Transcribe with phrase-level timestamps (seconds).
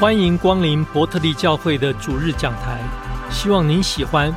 [0.00, 2.78] 欢迎光临伯特利教会的主日讲台，
[3.32, 4.32] 希望您喜欢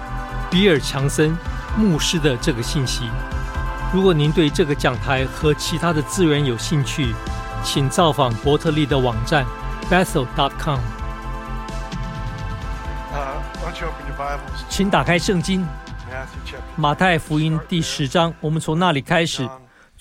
[0.50, 1.38] 比尔·强森
[1.78, 3.04] 牧师的这个信息。
[3.94, 7.14] 如果您对这个讲台和其他的资源有兴趣，
[7.64, 9.46] 请造访伯特利的网站
[9.88, 10.80] Bethel.com。
[14.68, 15.64] 请打开圣经，
[16.76, 19.48] 马太福音第十章，我们从那里开始。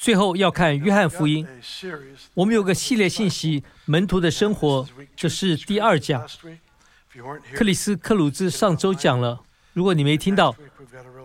[0.01, 1.47] 最后要看约翰福音。
[2.33, 6.27] 我们有个系列信息：门徒的生活，这是第二讲。
[7.53, 9.43] 克里斯克鲁兹上周讲了，
[9.75, 10.57] 如果你没听到，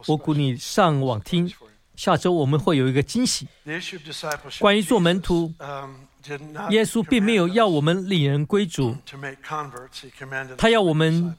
[0.07, 1.49] 我鼓你上网听。
[1.95, 3.47] 下周我们会有一个惊喜。
[4.59, 5.53] 关于做门徒，
[6.69, 8.97] 耶稣并没有要我们领人归主，
[10.57, 11.33] 他要我们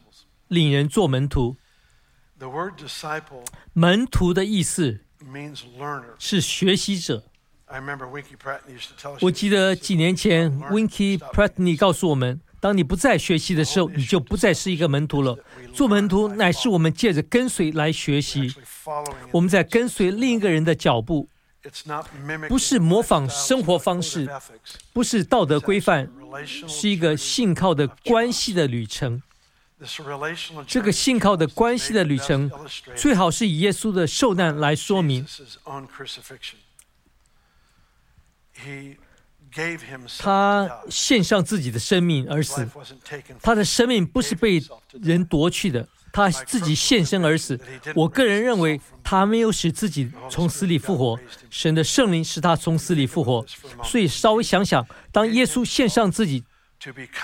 [0.49, 1.55] 领人做门徒。
[3.75, 5.01] 门徒的意思。
[6.19, 7.25] 是学习者。
[9.21, 15.37] 我记得几年前，Winky Pratney 告诉我们：当你不再学习的时候，你就不再是一个门徒了。
[15.75, 18.55] 做门徒乃是我们借着跟随来学习，
[19.33, 21.29] 我们在跟随另一个人的脚步，
[22.49, 24.29] 不是模仿生活方式，
[24.93, 26.09] 不是道德规范，
[26.69, 29.21] 是一个信靠的关系的旅程。
[30.67, 32.49] 这个信靠的关系的旅程，
[32.95, 35.27] 最好是以耶稣的受难来说明。
[40.19, 42.69] 他献上自己的生命而死，
[43.43, 44.63] 他的生命不是被
[45.01, 47.59] 人夺去的，他自己献身而死。
[47.95, 51.19] 我个人认为，他没有使自己从死里复活，
[51.51, 53.45] 神的圣灵使他从死里复活。
[53.85, 56.45] 所以，稍微想想，当耶稣献上自己。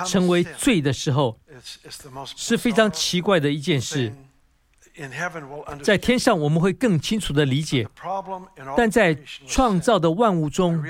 [0.06, 1.38] 成为罪的时候
[2.34, 4.10] 是非常奇怪的一件事。
[5.82, 7.88] 在天上我们会更清楚的理解，
[8.76, 10.82] 但在创造的万物中，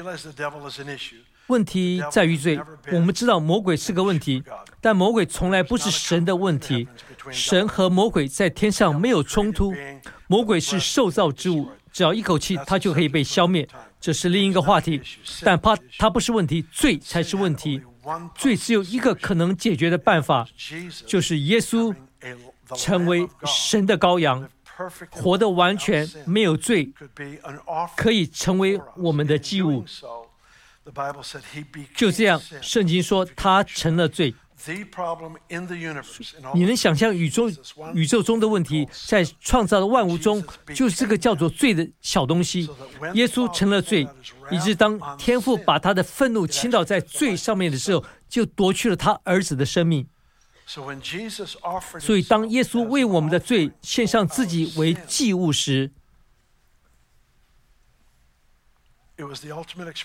[1.47, 2.59] 问题在于罪。
[2.93, 4.43] 我们知道魔鬼是个问题，
[4.81, 6.89] 但魔鬼从来不是神的问题。
[7.31, 9.75] 神和魔鬼在天上没有冲突。
[10.27, 13.69] 魔鬼是受造之物，只要一口气，它就可以被消灭。
[14.01, 15.01] 这是另一个话题，
[15.43, 17.81] 但怕它不是问题，罪才是问题。
[18.35, 20.49] 罪只有一个可能解决的办法，
[21.07, 21.95] 就是耶稣
[22.77, 24.49] 成为神的羔羊，
[25.11, 26.93] 活得完全没有罪，
[27.97, 29.85] 可以成为我们的祭物。
[31.95, 34.35] 就这样，圣经说他成了罪。
[36.55, 37.51] 你能想象宇宙
[37.95, 40.41] 宇宙中的问题，在创造的万物中，
[40.73, 42.71] 就是这个叫做罪的小东西。
[43.15, 44.07] 耶稣成了罪，
[44.53, 50.07] 以致当天父把他的愤怒倾倒在罪上面的时候，就夺去了他儿子的生命。
[50.67, 55.91] 所以，当耶稣为我们的罪献上自己为祭物时，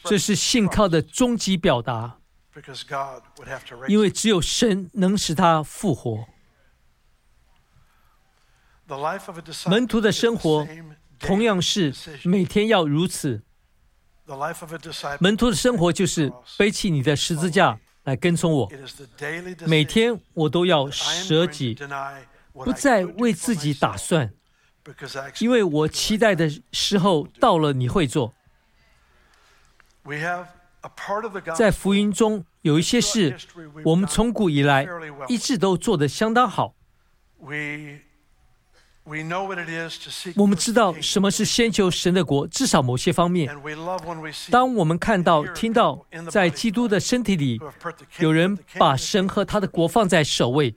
[0.03, 2.19] 这是信靠的终极表达。
[3.87, 6.27] 因为只有神能使他复活。
[9.67, 10.67] 门徒的生活
[11.19, 11.93] 同样是
[12.23, 13.43] 每天要如此。
[15.19, 18.71] 门徒的生活就是背起你的十字架来跟从我。
[19.65, 21.77] 每天我都要舍己，
[22.53, 24.31] 不再为自己打算，
[25.39, 28.33] 因为我期待的时候到了，你会做。
[31.53, 33.37] 在福音中有一些事，
[33.83, 34.87] 我们从古以来
[35.27, 36.75] 一直都做得相当好。
[40.35, 43.49] 我们知道什么是先求神的国，至少某些方面。
[44.51, 47.57] 当我们看到、听到，在基督的身体里
[48.19, 50.75] 有人把神和他的国放在首位，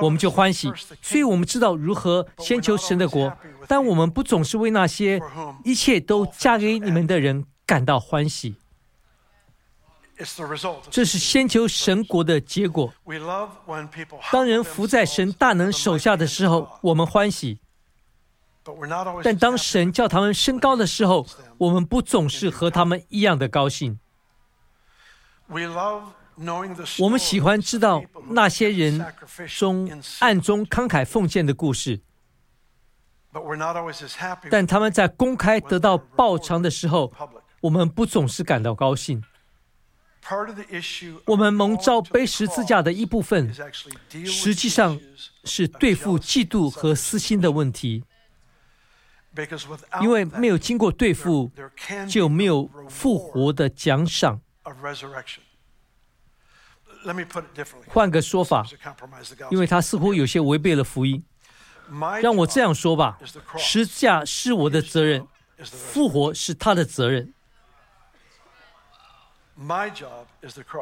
[0.00, 0.72] 我们就欢喜。
[1.02, 3.30] 所以我们知道如何先求神的国，
[3.68, 5.20] 但我们不总是为那些
[5.62, 8.56] 一切都嫁给你们的人感到欢喜。
[10.90, 12.92] 这是先求神国的结果。
[14.30, 17.58] 当人伏在神大能手下的时候，我们欢喜；
[19.22, 21.26] 但当神叫他们升高的时候，
[21.58, 23.98] 我们不总是和他们一样的高兴。
[26.98, 29.04] 我们喜欢知道那些人
[29.58, 32.00] 中暗中慷慨奉献的故事，
[34.50, 37.12] 但他们在公开得到报偿的时候，
[37.62, 39.22] 我们不总是感到高兴。
[41.24, 43.52] 我们蒙召背十字架的一部分，
[44.24, 44.98] 实际上
[45.44, 48.04] 是对付嫉妒和私心的问题。
[50.02, 51.50] 因为没有经过对付，
[52.08, 54.40] 就没有复活的奖赏。
[57.86, 58.66] 换个说法，
[59.50, 61.24] 因为他似乎有些违背了福音。
[62.20, 63.18] 让我这样说吧：
[63.56, 65.26] 十字架是我的责任，
[65.64, 67.32] 复活是他的责任。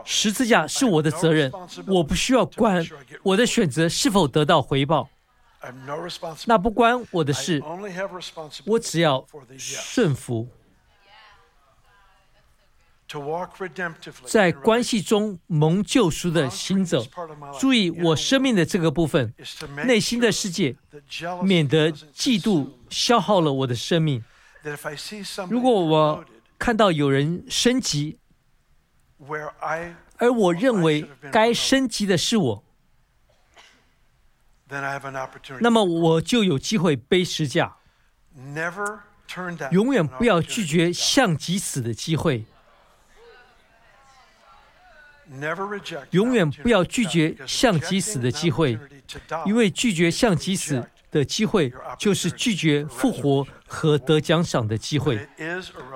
[0.04, 1.50] 十字架是我的责任，
[1.86, 2.86] 我不需要管
[3.22, 5.08] 我的选择是否得到回报，
[6.46, 7.62] 那不关我的事，
[8.64, 9.26] 我只要
[9.56, 10.48] 顺服。
[14.26, 17.02] 在关系中蒙救赎的行走，
[17.58, 19.32] 注意我生命的这个部分，
[19.86, 20.76] 内心的世界，
[21.42, 24.22] 免得嫉妒消耗了我的生命。
[25.48, 26.22] 如果我
[26.58, 28.17] 看到有人升级，
[30.18, 32.64] 而我认为该升级的是我，
[35.60, 37.76] 那么我就有机会背十架。
[39.72, 42.44] 永远不要拒绝向己死的机会。
[46.10, 48.78] 永远不要拒绝向己死的机会，
[49.44, 55.28] 因为拒绝向己死的机会就是拒绝复活和得奖赏的机会。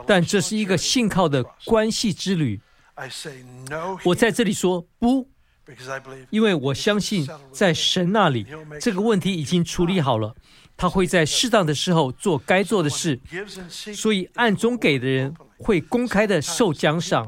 [0.06, 2.60] 但这是一个信靠的关系之旅。
[4.04, 5.28] 我在这里说不，
[6.30, 8.46] 因为我相信在神那里
[8.80, 10.34] 这个问题已经处理好了，
[10.76, 13.18] 他会在适当的时候做该做的事。
[13.94, 17.26] 所以暗中给的人会公开的受奖赏。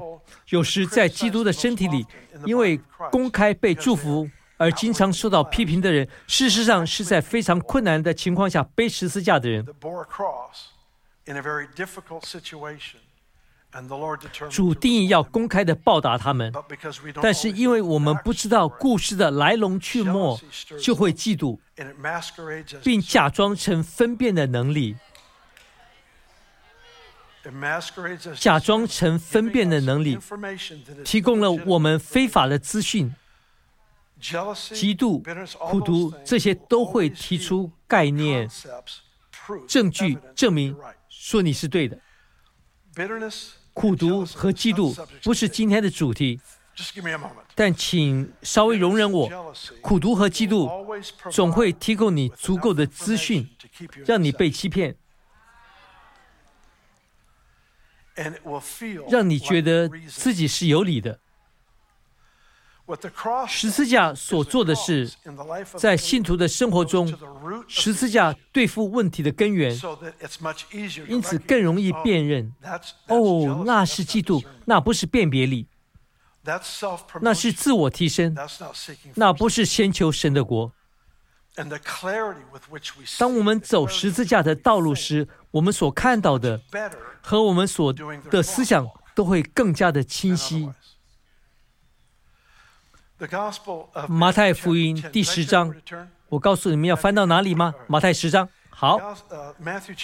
[0.50, 2.05] 有时在基督的身体里，
[2.44, 2.78] 因为
[3.10, 4.28] 公开被祝福
[4.58, 9.64] 而经常受到批评的人，事实上是在非常困难的情况下背十字架的人。
[14.50, 16.52] 主定义要公开的报答他们，
[17.20, 20.38] 但是因为我们不知道故事的来龙去脉，
[20.80, 21.58] 就会嫉妒，
[22.82, 24.96] 并假装成分辨的能力。
[28.38, 30.18] 假装成分辨的能力，
[31.04, 33.14] 提供了我们非法的资讯。
[34.18, 35.20] 嫉妒、
[35.68, 38.48] 苦读，这些都会提出概念、
[39.68, 40.74] 证据，证明
[41.10, 41.98] 说你是对的。
[43.74, 46.40] 苦读和嫉妒不是今天的主题，
[47.54, 49.54] 但请稍微容忍我。
[49.82, 53.50] 苦读和嫉妒总会提供你足够的资讯，
[54.06, 54.96] 让你被欺骗。
[59.08, 61.18] 让你觉得自己是有理的。
[63.48, 65.10] 十字架所做的是，
[65.76, 67.12] 在信徒的生活中，
[67.66, 69.75] 十字架对付问题的根源，
[71.08, 72.52] 因此更容易辨认。
[73.08, 75.66] 哦，那是嫉妒，那不是辨别力，
[77.20, 78.36] 那是自我提升，
[79.14, 80.72] 那不是先求神的国。
[83.19, 86.60] 当我们走十字架的道路时，我们所看到的。
[87.26, 87.90] 和我们所
[88.31, 90.69] 的思想都会更加的清晰。
[94.08, 95.74] 马太福音第十章，
[96.28, 97.74] 我告诉你们要翻到哪里吗？
[97.86, 98.98] 马太十章，好。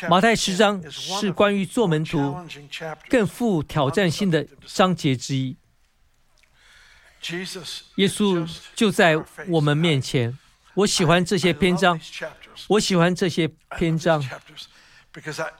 [0.08, 2.36] 马太十章是关于做门徒
[3.08, 5.56] 更富挑战性的章节之一。
[7.96, 10.38] 耶稣就在我们面前。
[10.74, 12.00] 我喜欢这些篇章，
[12.68, 14.24] 我喜欢这些篇章。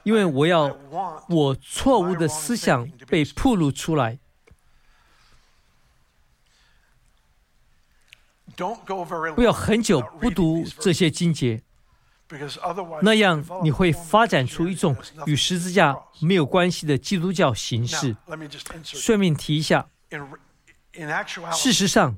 [0.03, 0.75] 因为我要
[1.27, 4.17] 我错误的思想被暴露出来，
[9.35, 11.61] 不要很久不读这些经节，
[13.01, 14.95] 那样你会发展出一种
[15.25, 18.15] 与十字架没有关系的基督教形式。
[18.83, 19.87] 顺便提一下，
[21.53, 22.17] 事实上，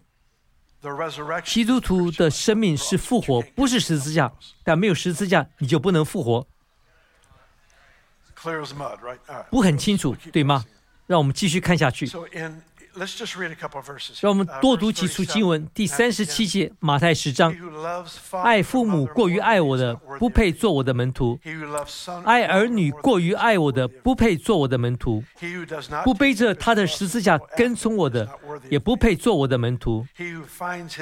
[1.43, 4.31] 基督徒的生命是复活，不是十字架。
[4.63, 6.48] 但没有十字架，你就不能复活。
[9.50, 10.65] 不很清楚，对吗？
[11.05, 12.10] 让我们继续看下去。
[14.21, 15.67] 让我们多读几处经文。
[15.73, 17.55] 第三十七节，马太十章：
[18.43, 21.39] 爱父母过于爱我的，不配做我的门徒；
[22.23, 25.23] 爱儿女过于爱我的，不配做我的门徒；
[26.03, 28.29] 不背着他的十字架跟从我的，
[28.69, 30.05] 也不配做我的门徒。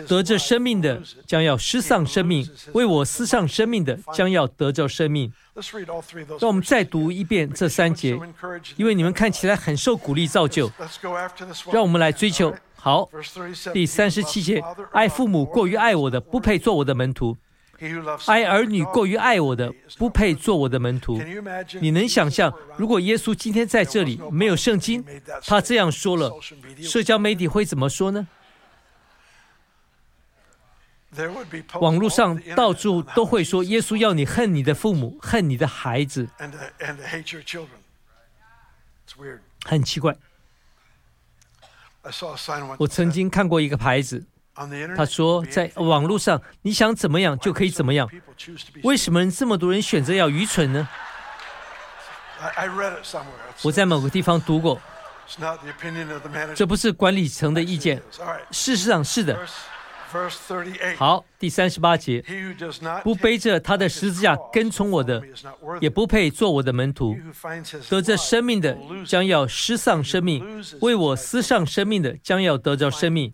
[0.07, 5.31] 得着生命的，将要失丧生命；为我失丧生命的，将要得着生命。
[6.39, 8.17] 让我们再读一遍这三节，
[8.77, 10.72] 因为你们看起来很受鼓励造就。
[11.72, 13.10] 让我们来追求好。
[13.74, 17.36] 第三十七节：爱父母过于爱我的，不配做我的门徒；
[18.27, 21.22] 爱儿女过于爱我的，不配做我的门徒。
[21.81, 25.03] 你能想象，如果耶稣今天在这里没有圣经，
[25.46, 26.31] 他这样说了，
[26.81, 28.25] 社交媒体会怎么说呢？
[31.82, 36.30] 网络上到处都会说，耶稣要你恨你的父母，恨你的孩子，
[39.65, 40.15] 很奇怪。
[42.77, 44.25] 我曾经看过一个牌子，
[44.96, 48.10] 他说在网络上你想怎么样就可以怎么样。
[48.84, 50.88] 为什么这么多人选择要愚蠢呢？
[53.63, 54.82] 我在某个地方读过，
[56.56, 58.01] 这不是管理层的意见。
[58.50, 59.38] 事实上是的。
[60.98, 62.24] 好，第三十八节，
[63.03, 65.24] 不背着他的十字架跟从我的，
[65.80, 67.18] 也不配做我的门徒。
[67.89, 73.34] 得着生命的将要失丧生命，为我失丧生命的将要得着生命。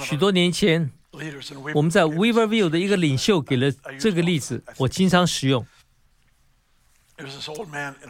[0.00, 0.90] 许多年前，
[1.74, 5.66] 我们在 Weaverville 的一个领袖给了这个例子，我经常使用。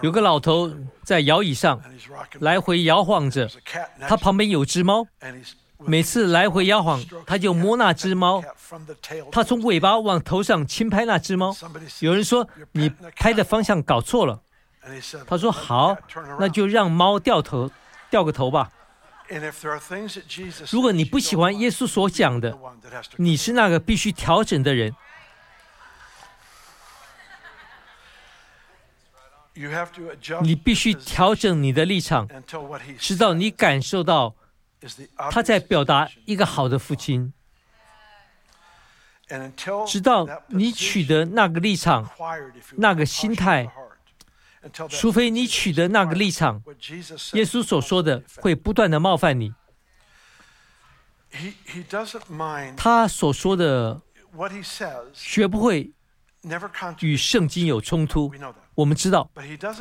[0.02, 0.72] 有个老头
[1.04, 1.80] 在摇椅上
[2.40, 3.48] 来回摇晃着，
[4.08, 5.06] 他旁边有只猫，
[5.78, 8.42] 每次来回摇晃，他就摸那只猫，
[9.30, 11.54] 他从尾巴往头上轻拍那只猫。
[12.00, 14.40] 有人说你拍的方向搞错了，
[15.26, 15.96] 他说好，
[16.40, 17.70] 那就让猫掉头，
[18.10, 18.72] 掉个头吧。
[20.70, 22.58] 如果你不喜欢耶稣所讲的，
[23.16, 24.92] 你是那个必须调整的人。
[30.42, 32.28] 你必须调整你的立场，
[32.98, 34.34] 直到你感受到
[35.30, 37.32] 他在表达一个好的父亲，
[39.86, 42.08] 直到你取得那个立场、
[42.76, 43.70] 那个心态。
[44.88, 46.60] 除非你取得那个立场，
[47.34, 49.54] 耶稣所说的会不断的冒犯你。
[52.76, 54.02] 他所说的
[55.12, 55.92] 学不会
[56.98, 58.32] 与圣经有冲突。
[58.76, 59.28] 我们知道，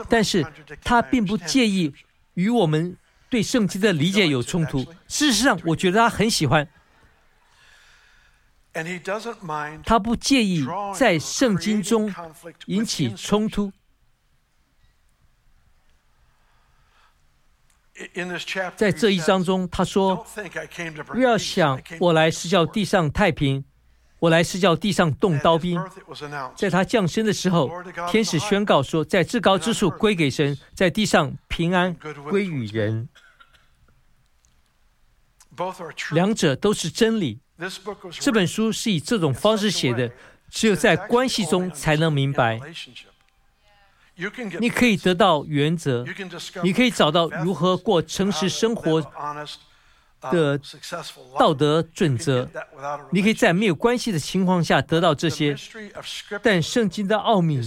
[0.10, 0.44] 但是
[0.84, 1.94] 他并不介意
[2.34, 2.98] 与我们
[3.30, 4.80] 对圣经的理解有冲突。
[5.08, 6.68] 事实上，我觉得他很喜欢。
[9.86, 12.14] 他不介意在圣经中
[12.66, 13.72] 引起冲突。
[18.76, 20.26] 在这一章中，他说
[21.08, 23.64] ：“不要想我来是叫地上太平。”
[24.20, 25.80] 我来是叫地上动刀兵。
[26.56, 27.70] 在他降生的时候，
[28.10, 31.94] 天使宣告说：“在至高之处归给神，在地上平安
[32.30, 33.08] 归于人。”
[36.12, 37.40] 两者都是真理。
[38.20, 40.12] 这本书是以这种方式写的，
[40.50, 42.60] 只有在关系中才能明白。
[44.60, 46.06] 你可以得到原则，
[46.64, 49.02] 你可以找到如何过诚实生活。
[50.32, 50.60] 的
[51.38, 52.48] 道德准则，
[53.12, 55.56] 你可以在没有关系的情况下得到这些，
[56.42, 57.62] 但圣经的奥秘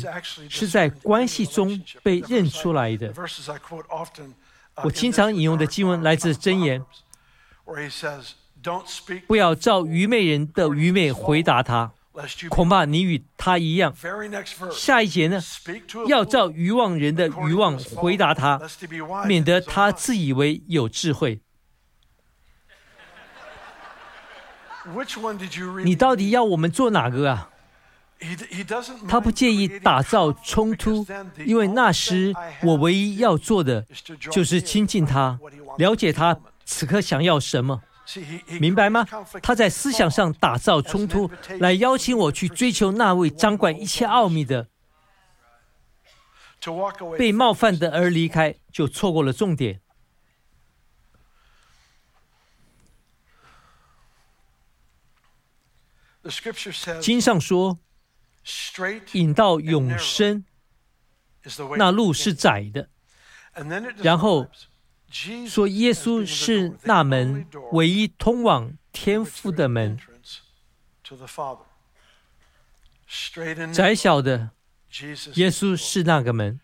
[0.49, 3.13] 是在关系中被认出来的。
[4.85, 6.85] 我经常引用的经文来自箴言，
[9.27, 11.93] 不要照愚昧人的愚昧回答他，
[12.49, 13.93] 恐怕你与他一样。
[14.73, 15.41] 下一节呢，
[16.07, 18.61] 要照愚妄人的愚妄回答他，
[19.27, 21.41] 免得他自以为有智慧。
[25.85, 27.51] 你到底要我们做哪个啊？
[29.09, 31.07] 他不介意打造冲突，
[31.47, 33.87] 因为那时我唯一要做的
[34.31, 35.39] 就是亲近他，
[35.79, 37.81] 了解他此刻想要什么，
[38.61, 39.07] 明白吗？
[39.41, 41.31] 他在思想上打造冲突，
[41.61, 44.67] 来邀请我去追求那位掌管一切奥秘的。
[47.17, 49.81] 被冒犯的而离开，就错过了重点。
[57.01, 57.79] 经上说，
[59.13, 60.45] 引到永生，
[61.77, 62.89] 那路是窄的。
[64.03, 64.49] 然后
[65.49, 69.99] 说，耶稣是那门唯一通往天父的门。
[73.73, 74.51] 窄小的，
[75.35, 76.61] 耶稣是那个门。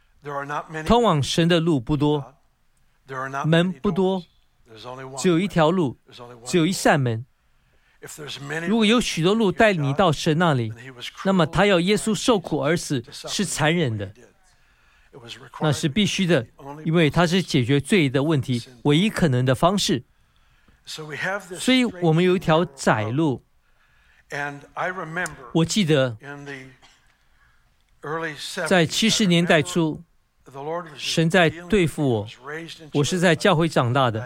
[0.87, 2.35] 通往神的路不多，
[3.47, 4.23] 门不多，
[5.19, 5.99] 只有一条路，
[6.45, 7.27] 只有一扇门。
[8.67, 10.73] 如果有许多路带你到神那里，
[11.25, 14.13] 那么他要耶稣受苦而死是残忍的，
[15.61, 16.47] 那是必须的，
[16.85, 20.05] 因为他是解决罪的问题唯一可能的方式。
[20.85, 23.43] 所以我们有一条窄路。
[25.53, 26.17] 我记得
[28.67, 30.03] 在七十年代初。
[30.97, 32.27] 神在对付我，
[32.93, 34.25] 我是在教会长大的，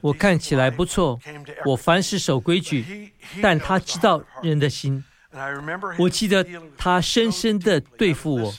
[0.00, 1.18] 我看起来不错，
[1.64, 5.02] 我凡事守规矩，但他知道人的心。
[5.98, 6.44] 我记得
[6.76, 8.52] 他深深的对付我。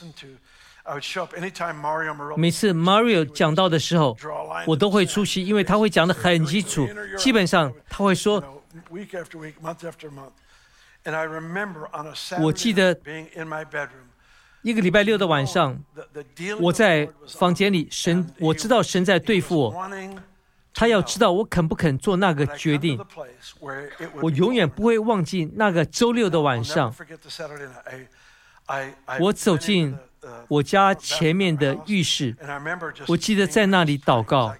[2.36, 4.16] 每次 Mario 讲到的时候，
[4.66, 6.88] 我都会出席，因为他会讲的很基础。
[7.18, 8.42] 基本上他会说，
[12.40, 12.98] 我记得。
[14.66, 15.80] 一个礼拜六的晚上，
[16.58, 19.90] 我在房间里，神，我知道神在对付我，
[20.74, 22.98] 他要知道我肯不肯做那个决定。
[24.20, 26.92] 我永远不会忘记那个周六的晚上，
[29.20, 29.96] 我走进
[30.48, 32.36] 我家前面的浴室。
[33.06, 34.52] 我记得在那里祷告，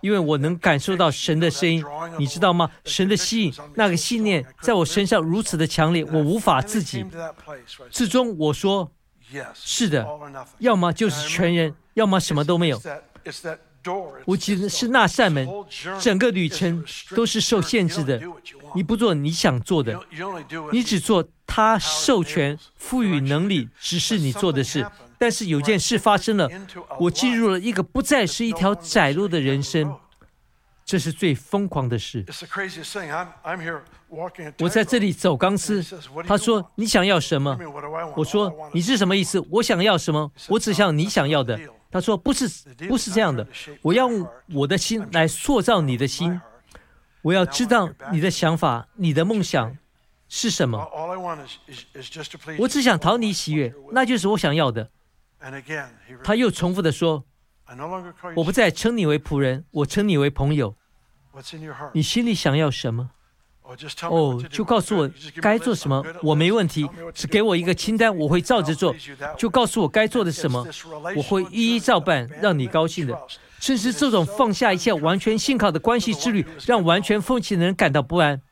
[0.00, 1.84] 因为我能感受到神的声音，
[2.18, 2.68] 你知道吗？
[2.84, 7.06] 神的吸引，那个信念在我身上如此的强烈，我无法自己。
[7.92, 8.90] 最终我说
[9.54, 10.06] ：“是的，
[10.58, 12.80] 要么就是全人，要么什么都没有。”
[14.26, 15.48] 我记得是那扇门，
[16.00, 16.84] 整个旅程
[17.16, 18.22] 都是受限制的。
[18.76, 19.98] 你不做你想做的，
[20.70, 24.86] 你只做他授权、赋予能力、指示你做的事。
[25.18, 26.48] 但是有件事发生了，
[27.00, 29.96] 我进入了一个不再是一条窄路的人生，
[30.84, 32.24] 这是最疯狂的事。
[34.58, 35.82] 我在这里走钢丝，
[36.26, 37.58] 他说：“你想要什么？”
[38.14, 39.42] 我说：“你是什么意思？
[39.50, 40.30] 我想要什么？
[40.48, 41.58] 我只想你想要的。”
[41.90, 42.46] 他说：“不是，
[42.88, 43.46] 不是这样的。
[43.80, 46.38] 我要用我的心来塑造你的心。
[47.22, 49.78] 我要知道你的想法，你的梦想
[50.28, 50.86] 是什么。
[52.58, 54.90] 我只想讨你喜悦，那就是我想要的。”
[56.22, 57.24] 他又重复的说
[58.36, 60.74] ：“我不再称你为仆人，我称你为朋友。
[61.94, 63.10] 你心里想要什么？”
[64.10, 66.88] 哦，就告诉我该做什么，我没问题。
[67.14, 68.94] 只给我一个清单，我会照着做。
[69.38, 70.66] 就告诉我该做的什么，
[71.16, 73.18] 我会一一照办，让你高兴的。
[73.60, 78.42] 正是这种放下一切、完全信靠的关系之旅，让完全奉献的人感到不安。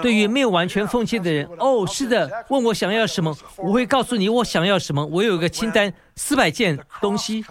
[0.00, 5.04] 对于没有完全奉献的人，哦，是的，问我想要什么，我会告诉你我想要什么。
[5.04, 7.44] 我有一个清单，四百件东西。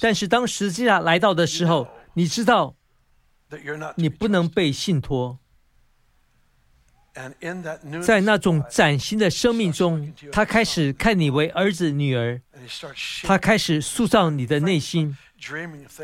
[0.00, 2.74] 但是当十字架来到的时候，你知道。
[3.96, 5.38] 你不能被信托，
[8.02, 12.40] 在那种崭新的生命中，他开始看你为儿子、女儿，
[13.24, 15.16] 他开始塑造你的内心。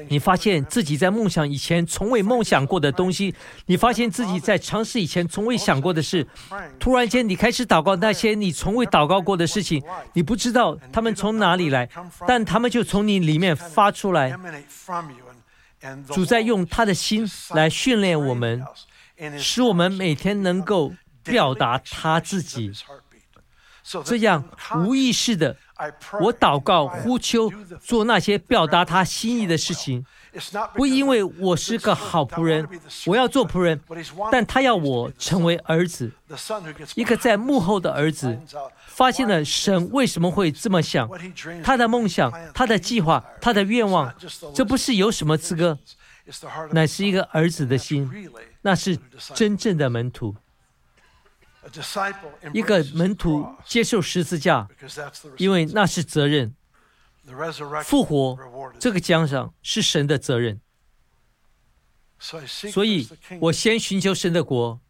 [0.08, 3.34] 你发现自己在梦想以前从未梦想过的东西，
[3.66, 6.26] 你发现自己在尝试以前从未想过的事。
[6.80, 9.82] 突然间，你开始祷告那些你从未祷告过的事情，
[10.14, 11.86] 你不知道他们从哪里来，
[12.26, 14.34] 但他们就从你里面发出来。
[16.12, 18.64] 主在用他的心来训练我们，
[19.38, 22.72] 使我们每天能够表达他自己。
[24.04, 24.42] 这样
[24.84, 25.56] 无意识的，
[26.20, 30.04] 我祷告、呼求，做那些表达他心意的事情。
[30.74, 32.68] 不因为我是个好仆人，
[33.06, 33.80] 我要做仆人，
[34.30, 36.12] 但他要我成为儿子，
[36.94, 38.38] 一个在幕后的儿子，
[38.86, 41.08] 发现了神为什么会这么想，
[41.64, 44.14] 他的梦想、他的计划、他的愿望，
[44.54, 45.78] 这不是有什么资格，
[46.72, 48.10] 乃是一个儿子的心，
[48.60, 48.98] 那是
[49.34, 50.34] 真正的门徒。
[52.52, 54.68] 一个门徒接受十字架，
[55.36, 56.54] 因为那是责任。
[57.82, 58.38] 复活
[58.78, 60.60] 这个奖赏是神的责任，
[62.18, 63.08] 所以
[63.40, 64.80] 我先寻求神的国，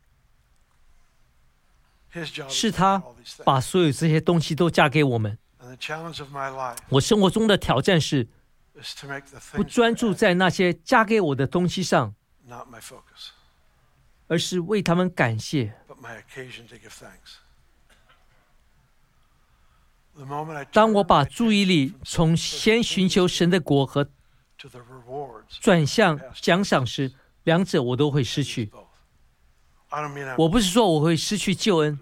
[2.47, 3.03] 是他
[3.43, 5.39] 把所有这些东西都嫁给我们。
[6.91, 8.29] 我生活中的挑战是
[9.53, 12.15] 不专注在那些嫁给我的东西上，
[14.27, 15.75] 而是为他们感谢。
[20.73, 24.09] 当我把注意力从先寻求神的国和
[25.61, 27.13] 转向奖赏时，
[27.45, 28.71] 两者我都会失去。
[30.39, 31.99] 我不是说我会失去救恩，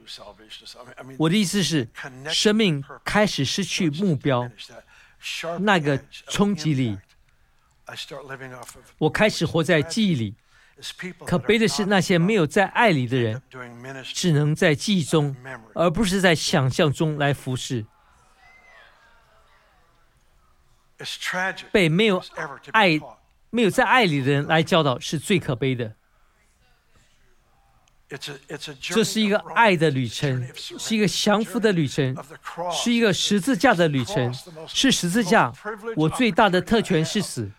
[1.19, 1.89] 我的意思是，
[2.29, 4.49] 生命开始失去目标，
[5.61, 6.97] 那个冲击力，
[8.99, 10.35] 我开始活在记忆里。
[11.25, 13.41] 可悲的是，那些没有在爱里的人，
[14.13, 15.35] 只能在记忆中，
[15.75, 17.87] 而不是在想象中来服侍。
[21.71, 22.23] 被没有
[22.73, 22.99] 爱、
[23.51, 25.95] 没有在爱里的人来教导，是最可悲的。
[28.81, 32.17] 这是一个爱的旅程，是一个降服的旅程，
[32.71, 34.33] 是一个十字架的旅程，
[34.69, 35.53] 是十字架。
[35.97, 37.51] 我最大的特权是死，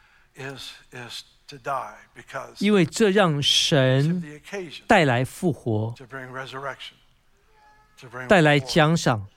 [2.59, 4.41] 因为这让神
[4.87, 5.93] 带来复活，
[8.27, 9.27] 带来奖赏，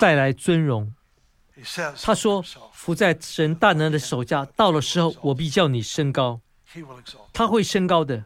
[0.00, 0.94] 带来尊荣。
[2.02, 6.40] 他说：“伏在神大能的手下，到了时候，我必叫你升高。
[7.30, 8.24] 他会升高的，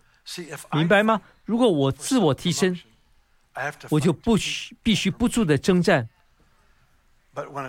[0.73, 1.21] 明白吗？
[1.45, 2.81] 如果我自我提升，
[3.91, 6.09] 我就不需必须不住的征战。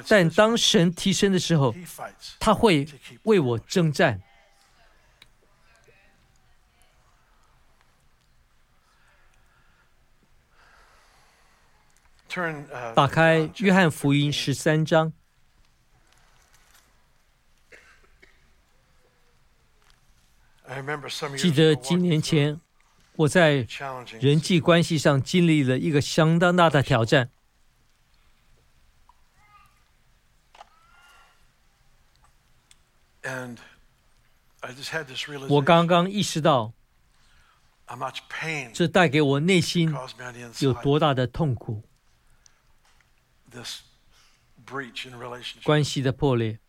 [0.07, 1.73] 但当神提升的时候，
[2.39, 2.87] 他会
[3.23, 4.21] 为我征战。”
[12.95, 15.11] 打开约翰福音十三章，
[21.37, 22.61] 记得几年前
[23.15, 23.67] 我在
[24.19, 27.31] 人际关系上经历了一个相当大的挑战。
[35.49, 36.73] 我刚刚意识到
[38.73, 39.93] 这带给我内心
[40.59, 41.83] 有多大的痛苦。
[45.63, 46.59] 关系的破裂。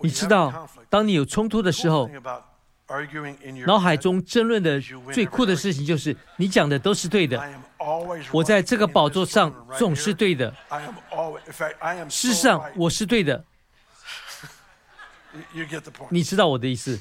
[0.00, 2.08] 你知道，当你有冲突的时候，
[3.66, 4.80] 脑海中争论的
[5.12, 7.42] 最酷的事情就是，你讲的都是对的。
[8.32, 10.54] 我在这个宝座上总是对的。
[12.08, 13.44] 事实上，我是对的。
[16.10, 17.00] 你知道我的意思？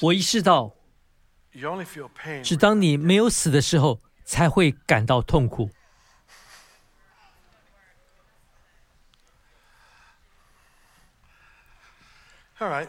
[0.00, 0.74] 我意识到，
[2.42, 5.70] 是当你没有死的时候，才会感到痛苦。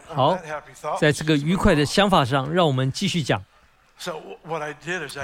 [0.06, 0.38] 好，
[0.98, 3.44] 在这个愉快的想法上，让我们继续讲。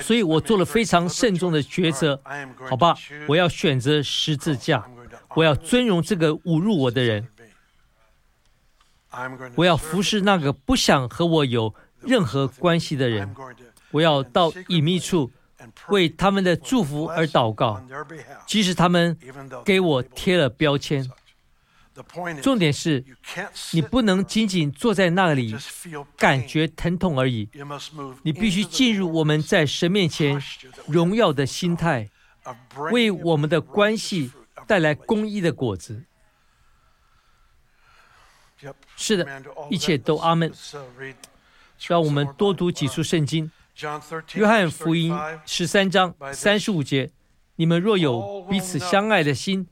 [0.02, 2.20] 所以我做了非常慎重的抉择。
[2.68, 2.94] 好吧，
[3.28, 4.88] 我要选择十字架，
[5.34, 7.28] 我要尊荣这个侮辱我的人，
[9.56, 11.74] 我要服侍那个不想和我有
[12.04, 13.34] 任何关系的人，
[13.90, 15.30] 我要到隐秘处
[15.88, 17.82] 为他们的祝福而祷告，
[18.46, 19.16] 即使他们
[19.64, 21.08] 给我贴了标签。
[22.40, 23.04] 重点是，
[23.72, 25.54] 你不能仅仅坐在那里
[26.16, 27.46] 感觉疼痛而已，
[28.22, 30.42] 你必须进入我们在神面前
[30.86, 32.08] 荣耀的心态，
[32.90, 34.32] 为我们的关系
[34.66, 36.02] 带来公义的果子。
[38.96, 40.50] 是的，一切都阿门。
[41.88, 43.50] 让我们多读几处圣经，
[44.38, 45.12] 《约翰福音》
[45.44, 47.10] 十三章三十五节：
[47.56, 49.68] 你们若有彼此相爱的心。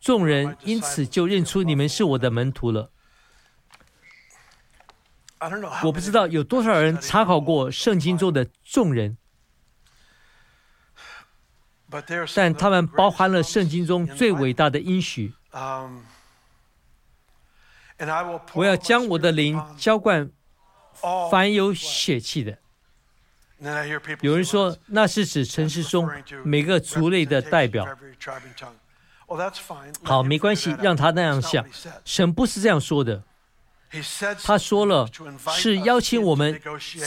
[0.00, 2.90] 众人因此就认出你们是我的门徒了。
[5.82, 9.16] 我不知道有多少人查考过圣经中的众人，
[12.34, 15.34] 但他们包含了圣经中最伟大的应许。
[18.52, 20.30] 我要将我的灵浇灌
[21.30, 22.58] 凡有血气的。
[24.20, 26.10] 有人说那是指城市中
[26.44, 27.86] 每个族类的代表。
[30.02, 31.64] 好，没关系，让他那样想。
[32.04, 33.22] 神不是这样说的，
[34.42, 35.08] 他说了，
[35.54, 36.60] 是邀请我们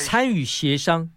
[0.04, 1.12] 参与协商。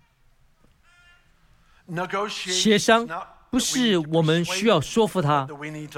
[2.37, 3.09] 协商
[3.50, 5.48] 不是我们需要说服他，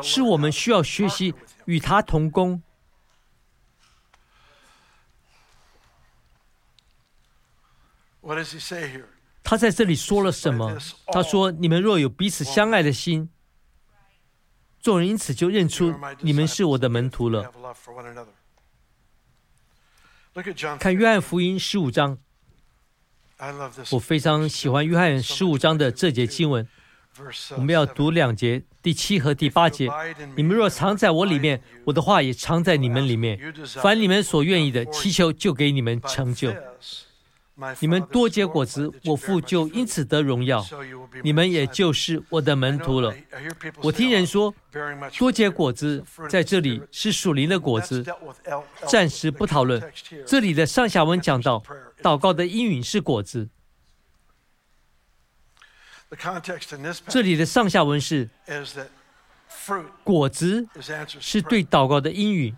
[0.02, 2.62] 是我们需要学习与他同工。
[9.42, 10.78] 他在这里说了什么？
[11.08, 13.28] 他说：“你们若有彼此相爱的心。”
[14.80, 17.52] 众人因此就认出你们是我的门徒了。
[20.78, 22.18] 看约翰福音十五章，
[23.90, 26.66] 我非常喜欢约翰十五章的这节经文。
[27.56, 29.88] 我们要读两节，第七和第八节。
[30.34, 33.38] 你们若藏在我里面，我的话也藏在你们里面。
[33.82, 36.52] 凡你们所愿意的，祈求就给你们成就。
[37.80, 40.64] 你们多结果子，我父就因此得荣耀。
[41.22, 43.14] 你们也就是我的门徒了。
[43.82, 44.54] 我听人说，
[45.18, 48.04] 多结果子在这里是属灵的果子，
[48.86, 49.82] 暂时不讨论。
[50.26, 51.62] 这里的上下文讲到，
[52.02, 53.48] 祷告的应允是果子。
[57.08, 58.28] 这里的上下文是，
[60.04, 60.66] 果子
[61.20, 62.54] 是对祷告的应允。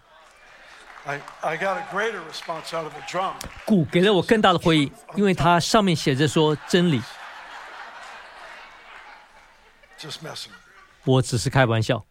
[3.66, 7.02] 鼓给了我更大的回应，因为它上面写着说真理。
[11.04, 12.04] 我只是开玩笑。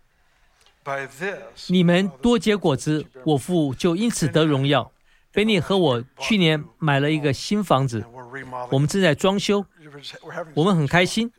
[1.68, 4.92] 你们多结果子，我父就因此得荣耀。
[5.32, 8.06] 贝尼和我去年买了一个新房子，
[8.70, 9.66] 我们正在装修，
[10.54, 11.32] 我们很开心，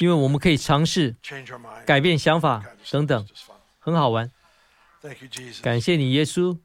[0.00, 1.14] 因为我们可以尝试
[1.86, 3.26] 改变想法等等，
[3.78, 4.28] 很好玩。
[5.62, 6.58] 感谢你，耶稣。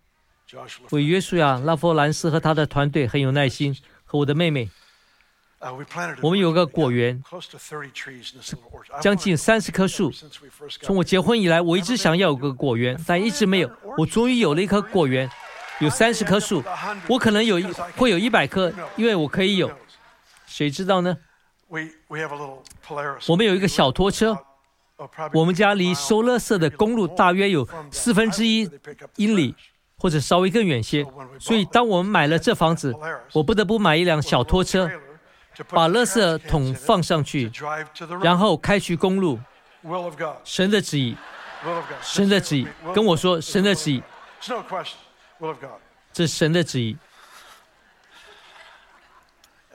[0.91, 4.69] 为约书亚、拉佛兰斯和他的团队很有耐心，和我的妹妹。
[6.22, 7.24] 我们有个果园，
[9.02, 10.12] 将近三十棵树。
[10.82, 13.72] 从我结婚以来，我一直想要有个果园，但一直没有。
[13.98, 15.30] 我终于有了一棵果园，
[15.80, 16.62] 有三十棵树。
[17.08, 17.63] 我可能有一
[17.96, 19.72] 会有一百棵，因为我可以有。
[20.46, 21.17] 谁知道呢？
[23.28, 24.38] 我们有一个小拖车。
[25.34, 28.70] 我们家离收垃圾的公路大约有四分之一
[29.18, 29.56] 英里，
[29.98, 31.06] 或者稍微更远些。
[31.39, 32.94] 所以，当我们买了这房子，
[33.34, 34.89] 我不得不买一辆小拖车，
[35.70, 37.52] 把垃圾桶放上去，
[38.22, 39.39] 然后开去公路。
[40.46, 41.16] 神的旨意，
[42.02, 44.02] 神的旨意，跟我说神的旨意，
[46.13, 46.98] 这是神的旨意。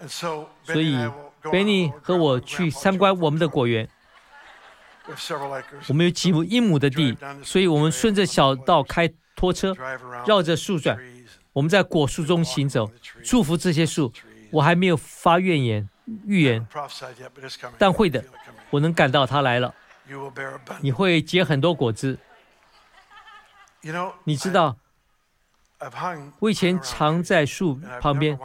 [0.07, 0.97] 所以
[1.43, 3.87] ，Benny 和我去参观我们的果园。
[5.89, 9.75] 我们有几亩一亩的地，所以我们顺着小道开拖车，
[10.27, 10.99] 绕着树转。
[11.53, 12.91] 我们在果树中行走，
[13.25, 14.13] 祝福这些树。
[14.51, 15.87] 我还没有发怨言、
[16.25, 16.67] 预言，
[17.77, 18.25] 但会的，
[18.71, 19.75] 我能感到它来了。
[20.81, 22.19] 你会结很多果子。
[24.25, 24.77] 你知道，
[26.41, 28.39] 我以前常在树旁边，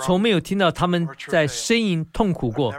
[0.00, 2.74] 从没有听到他们在呻吟痛苦过。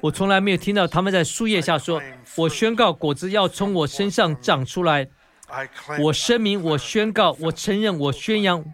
[0.00, 2.02] 我从来没有听到他们在树叶下说
[2.36, 5.08] ：“我宣告果子要从我身上长出来。”
[6.00, 8.64] 我声明，我宣告，我承认，我宣扬，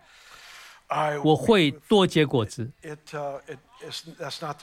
[1.25, 2.71] 我会多结果子。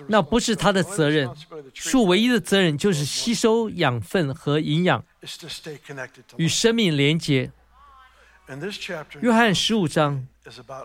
[0.07, 1.29] 那不是他的责任。
[1.73, 5.03] 树唯一的责任就是吸收养分和营养，
[6.37, 7.51] 与生命连接。
[9.21, 10.27] 约翰十五章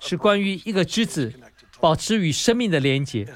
[0.01, 1.33] 是关于一个之子
[1.81, 3.27] 保持与生命的连接。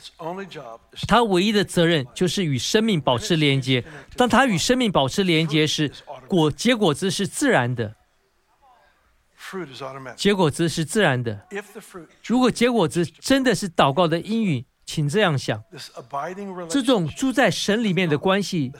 [1.07, 3.85] 他唯一的责任就是与生命保持连接。
[4.17, 5.91] 当他与生命保持连接时，
[6.29, 7.97] 果结果子是自然的。
[10.17, 11.47] 结果子是自然的。
[12.25, 15.63] 如果结果子真的是祷告的应允，请这样想：
[16.71, 18.73] 这种住在神里面的关系，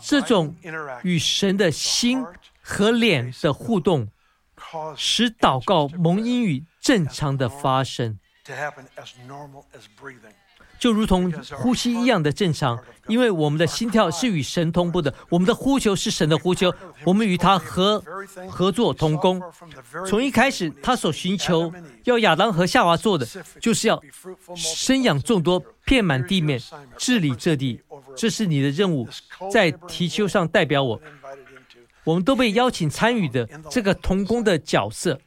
[0.00, 0.56] 这种
[1.02, 2.24] 与神的心
[2.60, 4.08] 和脸的互动，
[4.96, 8.18] 使祷告蒙英语正常的发生。
[10.78, 16.72] 就如同呼吸一样的正常，因为我们的心跳是与神同步的，我们的呼求是神的呼求，
[17.04, 18.02] 我们与他合
[18.48, 19.42] 合作同工。
[20.06, 21.70] 从一开始，他所寻求
[22.04, 23.28] 要亚当和夏娃做的，
[23.60, 24.02] 就是要
[24.56, 26.58] 生养众多，遍满地面，
[26.96, 27.82] 治理这地。
[28.16, 29.06] 这是你的任务，
[29.52, 30.98] 在提丘上代表我。
[32.04, 35.20] 我们都被邀请参与的这个童工的角色，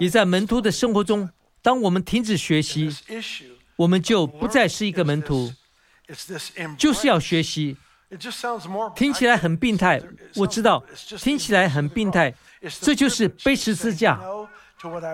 [0.00, 1.30] 也在门徒的生活中，
[1.62, 2.94] 当我们停止学习。
[3.76, 5.52] 我们就不再是一个门徒，
[6.76, 7.76] 就是要学习。
[8.96, 10.02] 听起来很病态，
[10.34, 10.84] 我知道，
[11.18, 12.34] 听起来很病态。
[12.80, 14.20] 这就是背十字架。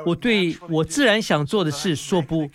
[0.06, 2.50] 我对我自然想做的事说不，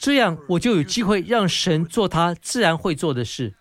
[0.00, 3.54] 这样我就有机会让神做他自然会做的事。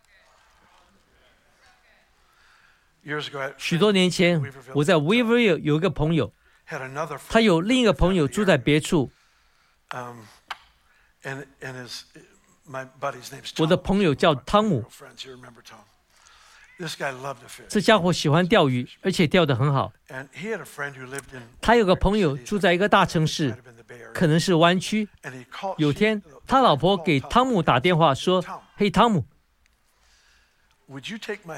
[3.58, 4.42] 许多年前，
[4.76, 6.34] 我在 Weaverville 有一个朋友，
[7.30, 9.12] 他有另一个朋友住在别处。
[13.58, 14.86] 我的朋友叫汤姆，
[17.68, 19.92] 这家伙喜欢钓鱼，而且钓得很好。
[21.60, 23.56] 他有个朋友住在一个大城市，
[24.14, 25.10] 可能是湾区。
[25.78, 28.44] 有天，他老婆给汤姆打电话说
[28.78, 29.26] ：“嘿，汤姆，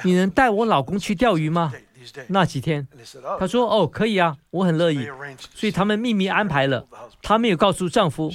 [0.03, 1.71] 你能带我老公去钓鱼吗？”
[2.27, 2.85] 那几天，
[3.39, 5.07] 他说：“哦，可以啊，我很乐意。”
[5.55, 6.85] 所以他们秘密安排了，
[7.21, 8.31] 她没有告诉丈夫。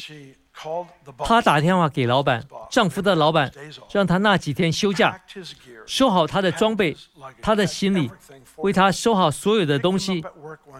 [1.19, 3.53] 她打电话给老板，丈夫的老板，
[3.93, 5.21] 让他那几天休假，
[5.87, 6.97] 收好他的装备、
[7.41, 8.11] 他的行李，
[8.57, 10.25] 为他收好所有的东西。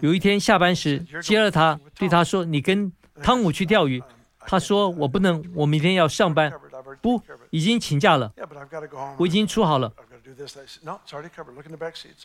[0.01, 4.03] 有一天下班时接了他，对他说：“你跟汤姆去钓鱼。”
[4.47, 6.51] 他说：“我不能，我明天要上班。”
[7.01, 8.33] 不，已经请假了。
[9.17, 9.93] 我已经出好了。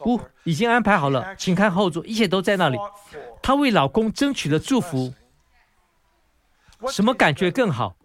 [0.02, 2.78] 不，已经安排好了，请看后座，一切都在那里。
[3.42, 5.12] 她为老公争取了祝福。
[6.88, 7.96] 什么感觉更好？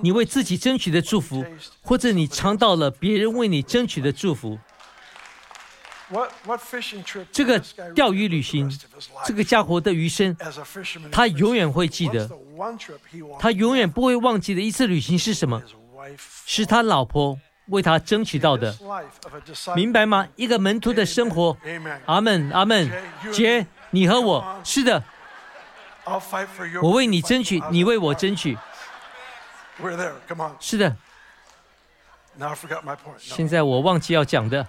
[0.00, 1.44] 你为自己争取的祝福，
[1.82, 4.58] 或者你尝到了别人为你争取的祝福？
[7.32, 7.60] 这个
[7.94, 8.70] 钓鱼旅行，
[9.26, 10.34] 这个家伙的余生，
[11.12, 12.30] 他永远会记得。
[13.38, 15.60] 他永远不会忘记的一次旅行是什么？
[16.46, 18.76] 是他老婆为他争取到的。
[19.74, 20.26] 明白吗？
[20.36, 21.56] 一个门徒的生活。
[22.06, 22.90] 阿门，阿门。
[23.32, 25.02] 姐，你和我是的。
[26.82, 28.56] 我为你争取，你为我争取。
[30.60, 30.96] 是的。
[33.18, 34.68] 现在我忘记要讲的，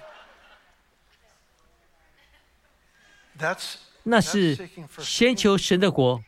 [4.03, 6.23] 那是先求神的国。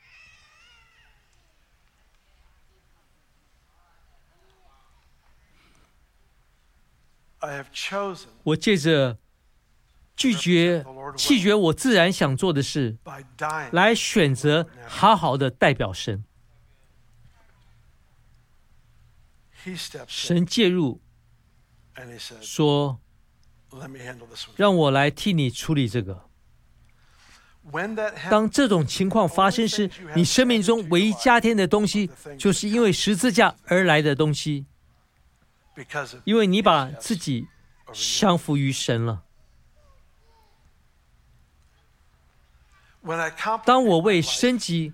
[8.43, 9.17] 我借着。
[10.19, 12.97] 拒绝弃绝我自然想做的事，
[13.71, 16.25] 来选择好好的代表神。
[20.05, 20.99] 神介入，
[22.41, 22.99] 说
[24.57, 26.25] ：“让我来替你处理这个。”
[28.29, 34.65] 当这种情况发生时，你生命中唯一加添的东西，就是因为十字架而来的东西，
[36.23, 37.47] 因为你把自己
[37.93, 39.23] 降服于神了。
[43.65, 44.93] 当我为升级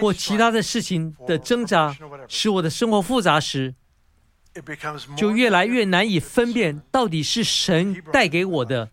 [0.00, 1.96] 或其他的事情的挣扎
[2.28, 3.74] 使我的生活复杂时，
[5.16, 8.90] 就越来越难以分辨到底是神带给我的，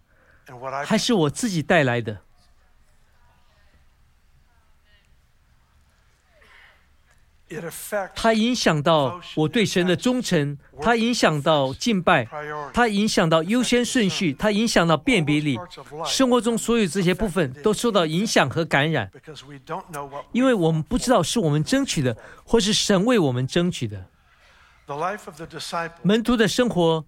[0.86, 2.25] 还是我自己带来的。
[8.16, 12.28] 它影响到我对神的忠诚，它影响到敬拜，
[12.74, 15.58] 它影响到优先顺序，它影响到辨别力。
[16.06, 19.12] 生活中所有这些部分都受到影响和感染，
[20.32, 24.08] 因为我们不知道是我们争取的，或是神为我们争取的。
[26.02, 27.06] 门徒的生活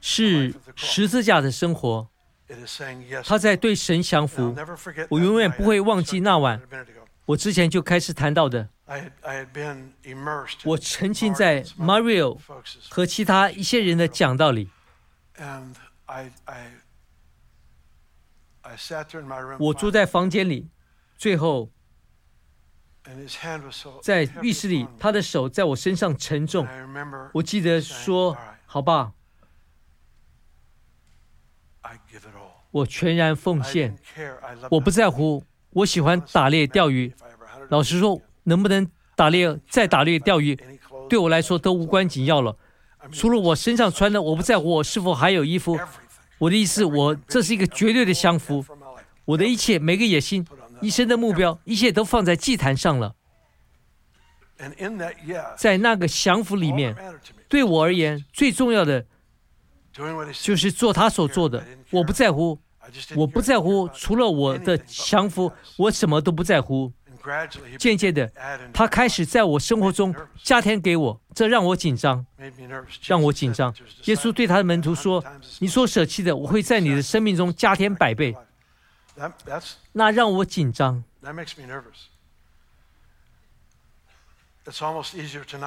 [0.00, 2.08] 是十字架的生活，
[3.24, 4.52] 他在对神降服。
[5.10, 6.60] 我永远不会忘记那晚，
[7.26, 8.68] 我之前就开始谈到的。
[10.64, 12.38] 我沉浸在 Mario
[12.88, 14.70] 和其他一些人的讲道里。
[19.58, 20.70] 我住在房间里，
[21.16, 21.70] 最后
[24.02, 26.66] 在浴室里，他的手在我身上沉重。
[27.34, 29.12] 我记得说：“好吧，
[32.70, 33.98] 我全然奉献，
[34.70, 35.44] 我不在乎。
[35.70, 37.12] 我喜欢打猎钓鱼。
[37.68, 39.58] 老实说。”能不能打猎？
[39.68, 40.58] 再打猎钓鱼，
[41.08, 42.56] 对我来说都无关紧要了。
[43.12, 45.78] 除了我身上穿的，我不在乎我是否还有衣服。
[46.38, 48.64] 我的意思，我这是一个绝对的降服。
[49.24, 50.46] 我的一切，每个野心，
[50.80, 53.14] 一生的目标，一切都放在祭坛上了。
[55.56, 56.96] 在那个降服里面，
[57.48, 59.04] 对我而言最重要的，
[60.42, 61.64] 就是做他所做的。
[61.90, 62.58] 我不在乎，
[63.16, 63.88] 我不在乎。
[63.94, 66.92] 除了我的降服，我什么都不在乎。
[67.78, 68.30] 渐渐的，
[68.72, 72.24] 他开始在我生活中加添给我，这让我紧张，
[73.02, 73.74] 让我紧张。
[74.04, 75.24] 耶稣对他的门徒说
[75.60, 78.36] ：“你所舍弃的，我会在你的生命中加添百倍。”
[79.92, 81.02] 那让我紧张。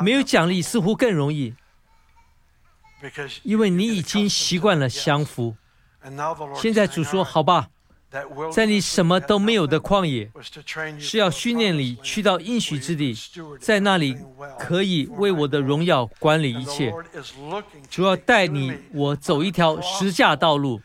[0.02, 1.56] 没有奖励似乎更容易，
[3.44, 5.56] 因为你已经习惯了降服。
[6.56, 7.70] 现在主说：“好吧。”
[8.52, 10.32] 在你什么都没有的旷野，
[11.00, 13.16] 是要训练你去到应许之地，
[13.60, 14.18] 在那里
[14.58, 16.92] 可以为我的荣耀管理一切。
[17.90, 20.82] 主要带你我走一条实价道路，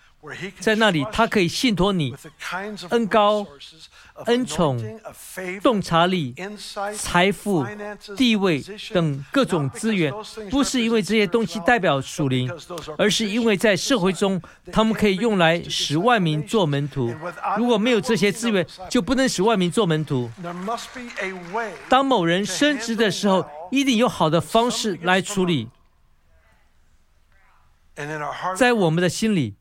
[0.59, 2.15] 在那里他可以信托你
[2.91, 3.47] 恩高。
[4.27, 4.81] 恩宠、
[5.61, 6.33] 洞察力、
[6.97, 7.67] 财富、
[8.17, 10.13] 地位等各种资源，
[10.53, 12.49] 不是因为这些东西代表属灵，
[12.97, 17.13] 而是因为在社会中，他们可以用来使万民做门徒。
[17.59, 20.31] 如果没有这些资源，就不能使万民做门徒。
[21.89, 25.69] 当某人升职的时候，一定有好的方式来处理。
[28.57, 29.55] 在我们的心里，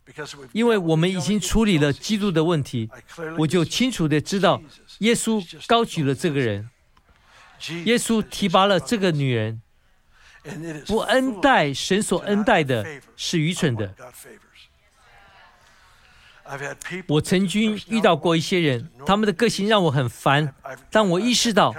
[0.51, 2.89] 因为我们已经处理了基督的问题，
[3.37, 4.61] 我就清楚的知道，
[4.99, 6.69] 耶稣高举了这个人，
[7.85, 9.61] 耶稣提拔了这个女人。
[10.85, 13.95] 不恩待神所恩待的是愚蠢的。
[17.07, 20.53] 我曾经遇到过一些人，他们的个性让我很烦，
[20.91, 21.73] 但我意识到。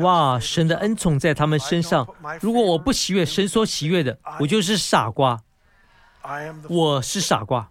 [0.00, 0.38] 哇！
[0.40, 2.06] 神的恩宠在他们身上。
[2.40, 5.42] 如果我不喜悦神所喜悦的，我就是傻瓜。
[6.68, 7.70] 我是傻瓜。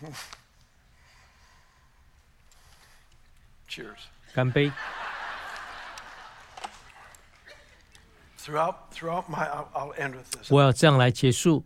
[3.68, 3.96] Cheers！
[4.34, 4.72] 干杯。
[10.50, 11.64] 我要这样来结束。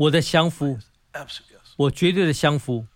[0.00, 0.78] 我的降服，
[1.76, 2.86] 我绝对的降服。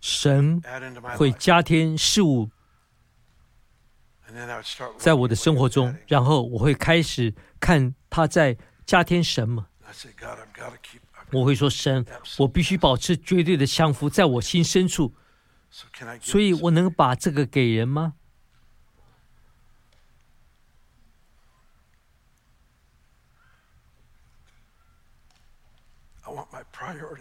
[0.00, 0.62] 神
[1.18, 2.48] 会加添事物
[4.96, 9.66] 在我的生活中，然后我会开始看他在加添什么。
[11.30, 12.06] 我会说：“神，
[12.38, 15.14] 我必须保持绝对的降服，在我心深处。
[16.20, 18.14] 所以，我能把这个给人吗？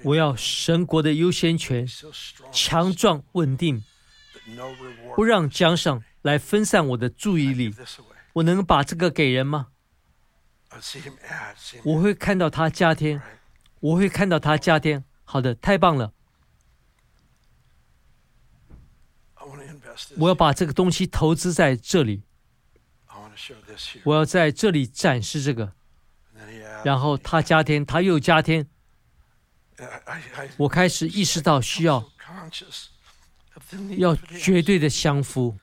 [0.04, 1.86] 我要神国的优先权，
[2.52, 3.84] 强壮稳定，
[5.16, 7.74] 不让奖赏来分散我的注意力。
[8.34, 9.68] 我能把这个给人吗？
[11.84, 13.22] 我会看到他加添。”
[13.80, 16.14] 我会看到他加添，好的，太棒了。
[20.18, 22.24] 我要把这个东西投资在这里，
[24.04, 25.74] 我要在这里展示这个。
[26.84, 28.70] 然后他加添，他又加添，
[30.58, 32.08] 我开始意识到需要
[33.98, 35.58] 要绝对的降服。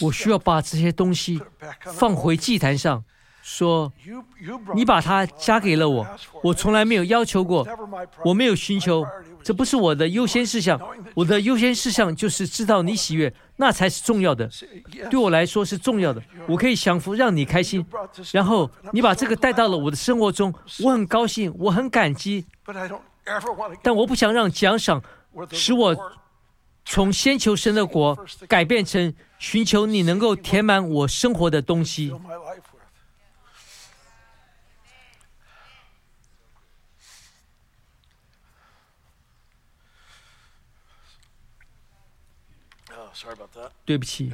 [0.00, 1.40] 我需要把这些东西
[1.80, 3.04] 放回祭坛上，
[3.42, 3.92] 说
[4.74, 6.06] ：“你把它加给了我，
[6.42, 7.66] 我从来没有要求过，
[8.24, 9.06] 我没有寻求，
[9.44, 10.80] 这不是我的优先事项。
[11.14, 14.50] 我的优先事项就是知道你喜悦，那才是重要的，
[15.08, 16.20] 对我来说是重要的。
[16.48, 17.86] 我可以享福，让你开心。
[18.32, 22.44] 然后你把这个带到了我的生活中，我很高兴，我很感激。
[23.82, 25.00] 但我不想让奖赏
[25.52, 25.96] 使我。”
[26.88, 32.14] 从先求神的国改变成寻求你能够填满我生活的东西。
[43.84, 44.32] 对不起，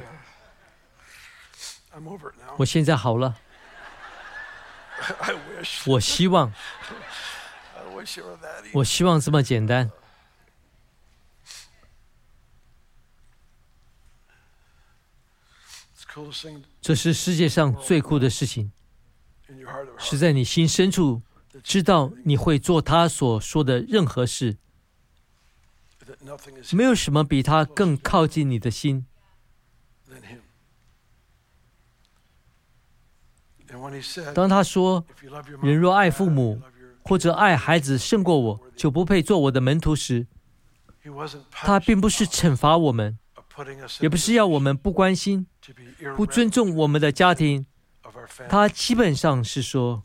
[2.57, 3.35] 我现在好了。
[5.87, 6.53] 我希望，
[8.73, 9.89] 我希望这么简单。
[16.81, 18.71] 这是世界上最酷的事情，
[19.97, 21.21] 是在你心深处
[21.63, 24.57] 知道你会做他所说的任何事。
[26.71, 29.05] 没有什么比他更靠近你的心。
[34.35, 35.03] 当他说
[35.63, 36.61] “人若爱父母
[37.03, 40.27] 或者爱孩子胜过我，就不配做我的门徒”时，
[41.49, 43.17] 他并不是惩罚我们。
[43.99, 45.45] 也不是要我们不关心、
[46.15, 47.65] 不尊重我们的家庭，
[48.49, 50.03] 他基本上是说：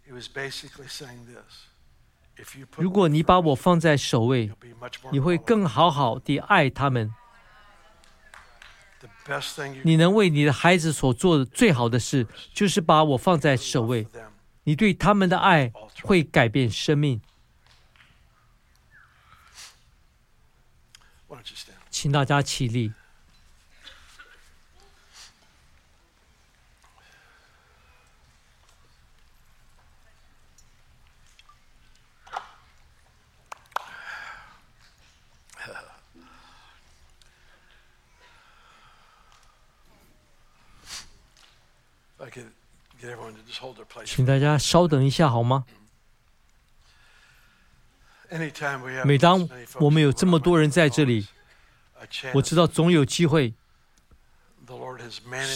[2.77, 4.53] 如果你把我放在首位，
[5.11, 7.13] 你会更好好地爱他们。
[9.83, 14.07] 你能为你的孩子所做的最好的事，就是把我放在首位。
[14.65, 15.73] 你对他们的爱
[16.03, 17.21] 会改变生命。
[21.91, 22.93] 请大家起立。
[44.19, 45.65] 请大家稍等一下好吗？
[49.05, 49.49] 每当
[49.79, 51.29] 我们有这么多人在这里，
[52.35, 53.55] 我知道总有机会。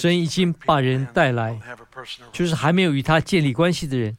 [0.01, 1.61] 神已经把人带来，
[2.33, 4.17] 就是还没有与他建立关系的人。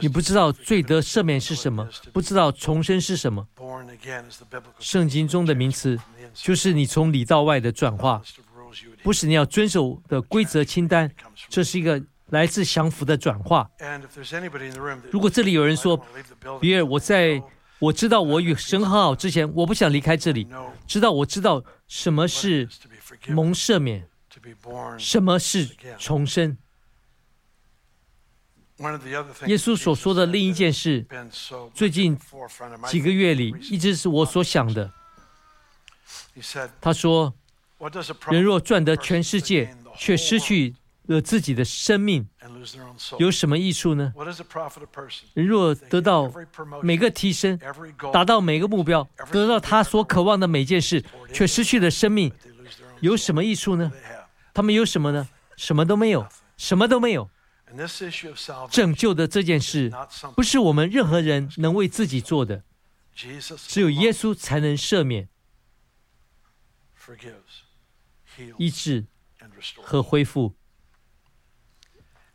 [0.00, 3.48] 你不知道罪得赦免是什么，不知道重生是什么。
[4.78, 5.98] 圣经中的名词
[6.32, 8.22] 就是你从里到外的转化。
[9.02, 11.10] 不是你要遵守的规则清单，
[11.48, 13.70] 这是一个来自降服的转化。
[15.10, 15.96] 如果这里有人说，
[16.60, 17.42] 比尔，我在
[17.78, 20.48] 我知道我与神和好之前，我不想离开这里，
[20.86, 22.68] 直到我知道什么是
[23.28, 24.08] 蒙赦免，
[24.98, 25.68] 什么是
[25.98, 26.56] 重生。
[29.46, 31.06] 耶稣所说的另一件事，
[31.74, 32.18] 最近
[32.88, 34.92] 几个月里一直是我所想的。
[36.80, 37.34] 他说。
[38.30, 40.74] 人若赚得全世界，却失去
[41.06, 42.26] 了自己的生命，
[43.18, 44.12] 有什么益处呢？
[45.34, 46.32] 人若得到
[46.82, 47.58] 每个提升，
[48.12, 52.32] 达到每个目标，得到他所渴望的每件事，却失去了生命，
[53.00, 53.92] 有什么益处呢？
[54.54, 55.28] 他们有什么呢？
[55.56, 56.26] 什么都没有，
[56.56, 57.28] 什么都没有。
[58.70, 59.92] 拯救的这件事，
[60.34, 62.62] 不是我们任何人能为自己做的，
[63.14, 65.28] 只有耶稣才能赦免。
[68.56, 69.04] 医治
[69.82, 70.54] 和恢复。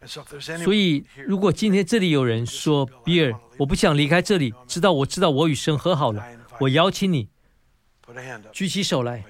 [0.05, 6.23] 所以，如果今天这里有人说：“比尔，我不想离开这里，直到我知道我与神和好了。”
[6.61, 7.29] 我邀请你
[8.51, 9.23] 举起手来。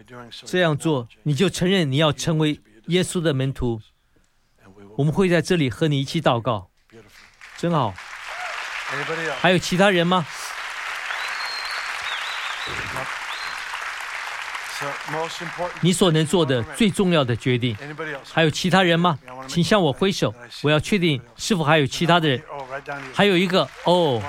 [0.45, 3.81] 这样做，你就承认你要成为耶稣的门徒。
[4.97, 6.69] 我们会在这里和你一起祷告。
[7.57, 7.93] 真好。
[9.39, 10.25] 还有其他人吗？
[15.81, 17.75] 你所能做的最重要的决定，
[18.31, 19.17] 还有其他人吗？
[19.47, 22.41] 请向我挥手，我要确定是否还有其他的人。
[23.13, 24.21] 还有一个哦，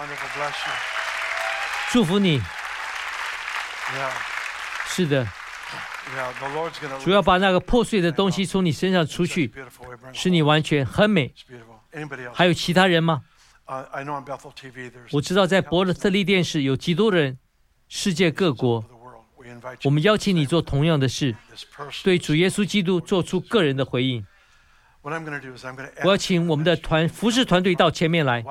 [1.92, 2.42] 祝福你。
[4.86, 5.26] 是的，
[7.02, 9.52] 主要把那个破碎的东西从你身上出去，
[10.12, 11.32] 使你完全很美。
[12.32, 13.22] 还有其他人吗？
[15.12, 17.38] 我知道在伯特利电视有极多人，
[17.88, 18.84] 世界各国。
[19.84, 21.34] 我们邀请你做同样的事，
[22.02, 24.24] 对主耶稣基督做出个人的回应。
[25.02, 28.44] 我要请我们的团服饰团队到前面来。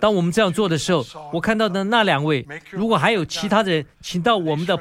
[0.00, 4.76] 当我们这样做的时候，我看到的那两位，如果还有其他的人，请到我们的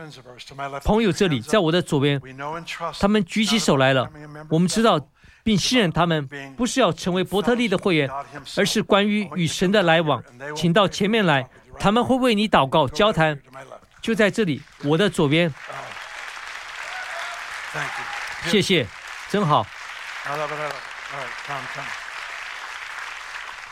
[0.85, 2.21] 朋友这里，在我的左边，
[2.99, 4.07] 他们举起手来了。
[4.49, 5.03] 我们知道
[5.43, 8.07] 并信任他们，不是要成为伯特利的会员，
[8.55, 10.23] 而是关于与神的来往。
[10.55, 11.49] 请到前面来，
[11.79, 13.39] 他们会为你祷告、交谈。
[14.01, 15.53] 就在这里，我的左边。
[18.45, 18.87] 谢谢，
[19.29, 19.65] 真好。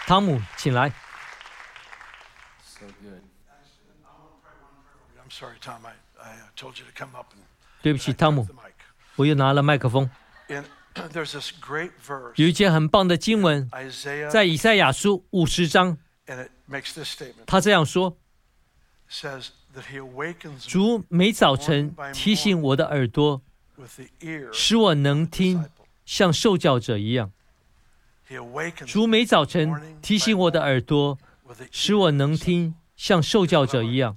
[0.06, 0.92] 汤姆，请来。
[7.82, 8.48] 对不起，汤姆，
[9.16, 10.10] 我又拿了麦克风。
[12.36, 13.70] 有一节很棒的经文，
[14.32, 15.98] 在以赛亚书五十章，
[17.46, 18.18] 他这样说：
[20.66, 23.42] 主每早晨提醒我的耳朵，
[24.52, 25.66] 使我能听。
[26.08, 27.30] 像受教者一样，
[28.86, 29.70] 主每早晨
[30.02, 31.18] 提醒我的耳朵，
[31.70, 34.16] 使我能听像受教者一样。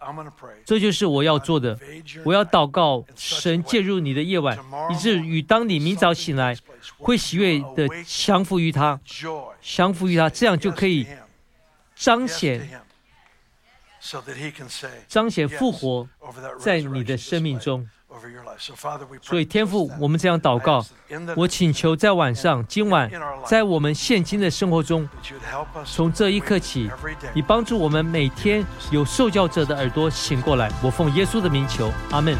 [0.65, 1.77] 这就是我要做的。
[2.25, 4.57] 我要祷告神介入你的夜晚，
[4.93, 6.57] 以至于当你明早醒来，
[6.97, 9.01] 会喜悦的降服于他，
[9.61, 11.05] 降服于他，这样就可以
[11.97, 12.81] 彰显
[15.09, 16.09] 彰显复活
[16.59, 17.87] 在你的生命中。
[19.23, 20.85] 所以，天父，我们这样祷告，
[21.37, 23.09] 我请求在晚上、今晚，
[23.47, 25.09] 在我们现今的生活中，
[25.85, 26.91] 从这一刻起，
[27.33, 30.71] 你帮助我们每天有受教者的耳朵醒过来。
[30.83, 32.37] 我奉耶稣的名求，阿门。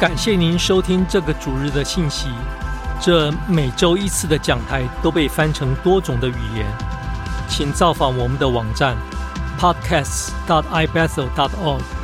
[0.00, 2.28] 感谢您收听这个主日的信息。
[2.98, 6.66] 这每周一次的讲台都被翻成多种的语言，
[7.50, 8.96] 请造访我们的网站
[9.58, 11.99] podcasts.dot ibethel.dot org。